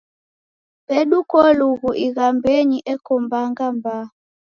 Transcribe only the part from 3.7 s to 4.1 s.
mbaa.